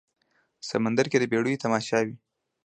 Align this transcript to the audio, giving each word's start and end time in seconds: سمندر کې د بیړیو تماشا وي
سمندر 0.69 1.05
کې 1.11 1.17
د 1.19 1.23
بیړیو 1.31 1.61
تماشا 1.63 1.99
وي 2.05 2.15